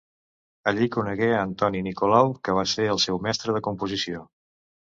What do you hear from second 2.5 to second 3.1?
va ser el